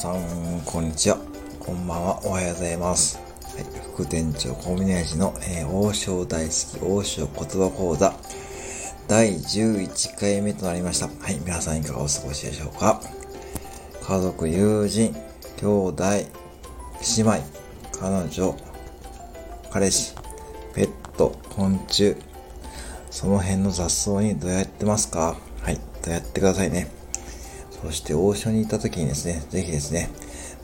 [0.00, 1.18] さん、こんにちは。
[1.58, 2.20] こんばんは。
[2.24, 3.18] おはようございます。
[3.54, 8.14] はい、副店長コミュニティの、えー、王将大好き王将言葉講座
[9.08, 11.06] 第11回目となりました。
[11.06, 13.02] はい、皆さんいかがお過ごしでしょうか
[14.02, 15.14] 家族、友人、
[15.58, 16.02] 兄弟、
[17.18, 17.34] 姉妹、
[18.00, 18.56] 彼女、
[19.70, 20.14] 彼氏、
[20.74, 22.16] ペット、昆虫、
[23.10, 25.36] その辺の雑草にどうやってますか？
[25.60, 26.90] はい、どうやってくださいね。
[27.82, 30.10] そして王将に行った時にですね、ぜひですね、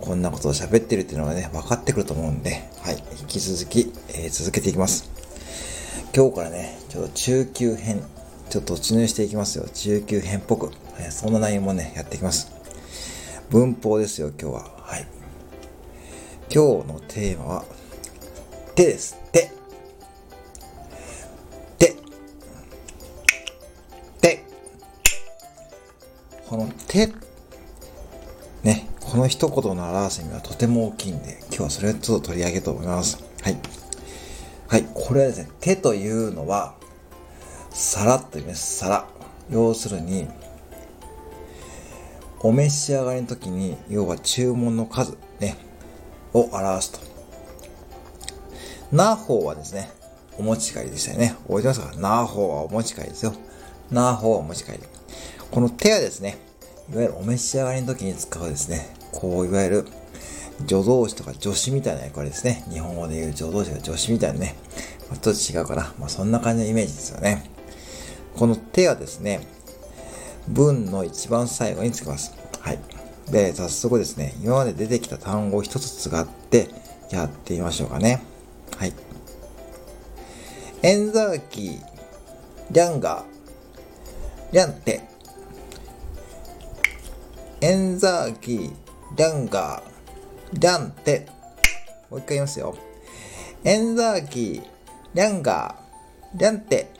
[0.00, 5.10] こんなことを喋ってるっていうのがね、分かってくると思うんで、はい、引き続き、えー、続けていきます。
[6.14, 8.02] 今日からね、ちょっと中級編、
[8.50, 9.66] ちょっと突入していきますよ。
[9.72, 10.70] 中級編っぽく。
[10.98, 12.50] えー、そんな内容もね、やっていきます。
[13.50, 14.70] 文法ですよ、今日は。
[14.78, 15.06] はい。
[16.52, 17.64] 今日のテーマは、
[18.74, 19.16] 手です。
[19.32, 19.42] 手。
[19.42, 19.61] 手。
[26.52, 27.06] この手、
[28.62, 33.24] ね、この一言の表す意味はとても大きいんで、今日はそれをちょっと取り上げと思います。
[33.40, 33.56] はい。
[34.68, 36.74] はい、これはですね、手というのは、
[37.70, 39.06] 皿というね、皿。
[39.48, 40.28] 要するに、
[42.40, 45.56] お召し上がりの時に、要は注文の数、ね、
[46.34, 46.98] を表すと。
[48.94, 49.90] な方はですね、
[50.36, 51.34] お持ち帰りでしたよね。
[51.46, 51.96] 覚えてますか？
[51.96, 53.32] な方はお持ち帰りですよ。
[53.90, 54.80] な方はお持ち帰り。
[55.52, 56.38] この手はですね、
[56.90, 59.86] いわゆるお召し上がりの時に使うですね、こう、いわゆる
[60.60, 62.64] 助動詞とか助詞みたいな役割ですね。
[62.70, 64.56] 日本語で言う助動詞が助詞みたいなね。
[65.10, 65.92] まあ、ちょっと違うかな。
[65.98, 67.50] まあ、そんな感じのイメージですよね。
[68.34, 69.46] この手はですね、
[70.48, 72.32] 文の一番最後につけます。
[72.58, 72.78] はい。
[73.30, 76.70] で、早速ですね、今まで出てきた単語を一つ使って
[77.10, 78.22] やってみましょうかね。
[78.78, 78.94] はい。
[80.82, 81.82] エンザーキー、
[82.70, 83.24] リャンガー、
[84.52, 85.11] リャンテ、
[87.62, 88.58] エンザーキー、
[89.16, 89.82] リャンガー、
[90.52, 91.28] リャンテ。
[92.10, 92.76] もう一回言いますよ。
[93.62, 94.62] エンザーキー、
[95.14, 96.90] リャンガー、リャンテ。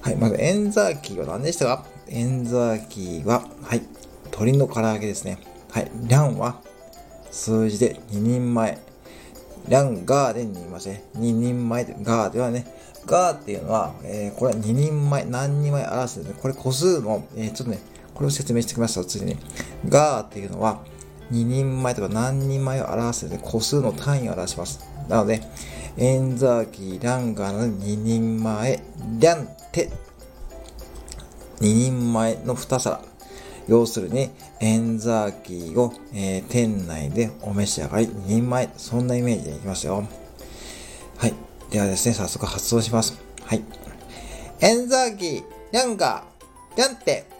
[0.00, 1.86] はい、まずエンザーキーは何でしたか？
[2.08, 3.82] エンザーキーは、はい、
[4.24, 5.38] 鶏の唐揚げですね。
[5.70, 6.60] はい、リャンは
[7.30, 8.76] 数字で2人前。
[9.68, 11.04] リャンガーで2人前ね。
[11.14, 12.66] 2人前で、ガーではね、
[13.06, 16.40] ガーっていうのは、えー、これは2人前、何人前表すんですね。
[16.42, 17.78] これ個数の、えー、ちょっとね、
[18.14, 19.36] これを説明してきました、次に。
[19.88, 20.80] ガーっていうのは、
[21.32, 24.80] 2人前とか何人前を表すので、個数の単位を表します。
[25.08, 25.42] なので、
[25.96, 28.82] エンザーキー、ランガーの2人前、
[29.18, 29.90] リャンテ。
[31.60, 33.00] 2人前の2皿。
[33.68, 38.68] 要するに、エンザーキーを、えー、店内でお召し上がり2人前。
[38.76, 40.04] そんなイメージでいきますよ。
[41.16, 41.34] はい。
[41.70, 43.20] ではですね、早速発音します。
[43.44, 43.62] はい。
[44.60, 47.39] エンザーキー、リャンガー、リャンテ。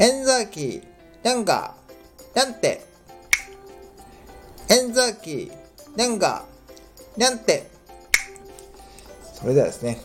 [0.00, 2.86] エンザーキー、リャンガー、リャンテ。
[4.70, 5.36] エンザーキー、
[5.96, 7.68] リャンガー、リャンテ。
[9.34, 9.98] それではですね、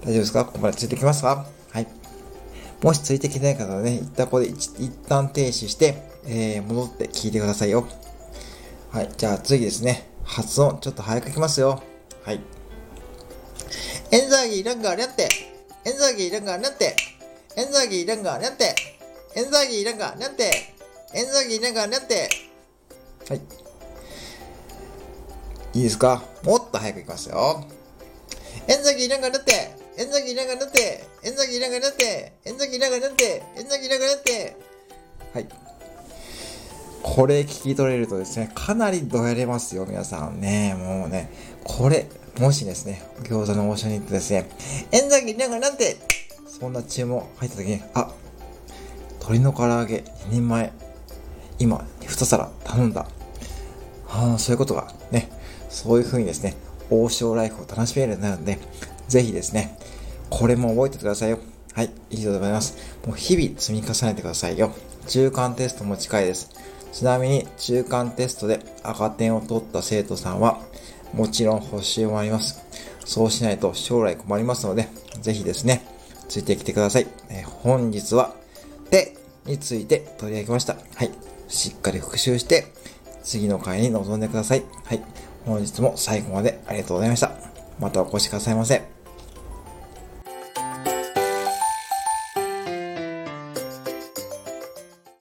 [0.00, 0.46] 大丈夫ですか？
[0.46, 1.44] ここまでついてきますか？
[1.70, 1.86] はい。
[2.82, 7.86] もしついてきてない方はね、一旦ここで一旦停止して、えー、戻って聞いてくださいよ。
[8.90, 9.10] はい。
[9.18, 10.08] じゃあ次ですね。
[10.24, 11.82] 発音、ちょっと早くいきますよ。
[12.22, 12.40] はい。
[14.12, 15.28] エンザーギー、ランガー、リャンテ。
[15.84, 16.96] エンザーギー、ランガー、リャンテ。
[17.56, 18.74] エンザーギー、ランガー、リャンテ。
[19.36, 20.50] エンザーギー、ランガー、リャンテ。
[21.12, 22.28] エンザーギー、ランガー、リャンテ。
[23.28, 23.40] はい。
[25.74, 26.22] いいですか?
[26.44, 27.64] もっと早くいきますよ。
[28.68, 29.76] エンザギー、ランガー、リャンテ。
[29.96, 31.04] エンザギー、ランガー、リャンテ。
[31.24, 32.32] エンザギー、ランガー、リャンテ。
[32.44, 33.42] エンザギー、ランガー、リャンテ。
[33.56, 34.56] エンザギー、ランガー、リャンテ。
[35.34, 35.48] はい。
[37.02, 40.74] これ聞き取れるとですね、かなりドヤれますよ、皆さんね。
[40.78, 41.28] もうね、
[41.64, 42.06] これ、
[42.38, 44.48] もしですね、餃子の王将に行ってですね、
[44.92, 45.96] エンザギー、ランガー、なんて、
[46.46, 48.12] そんな注文入った時に、あ、
[49.24, 50.70] 鶏の唐揚げ2人前、
[51.58, 53.06] 今、2皿頼んだ。
[54.10, 55.30] ああ、そういうことがね、
[55.70, 56.54] そういう風にですね、
[56.90, 58.58] 王将ライフを楽しめるようになるんで、
[59.08, 59.78] ぜひですね、
[60.28, 61.38] これも覚えててくださいよ。
[61.72, 62.76] はい、以上でございます。
[63.06, 64.72] もう日々積み重ねてくださいよ。
[65.08, 66.50] 中間テストも近いです。
[66.92, 70.60] ちなみに中間テストで赤点を取った生徒さんは、
[71.14, 72.62] もちろん補習もあります。
[73.06, 74.88] そうしないと将来困りますので、
[75.22, 75.82] ぜひですね、
[76.28, 77.06] ついてきてください。
[77.30, 78.34] えー、本日は、
[78.94, 80.76] 手について取り上げました。
[80.94, 81.10] はい。
[81.48, 82.66] しっかり復習して、
[83.24, 84.62] 次の回に臨んでください。
[84.84, 85.02] はい。
[85.44, 87.32] 本日も最後までありがとうございました。
[87.80, 89.03] またお越しくださいませ。